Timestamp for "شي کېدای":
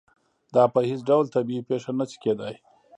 2.09-2.55